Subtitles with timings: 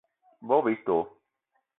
[0.47, 0.97] Bogb-ito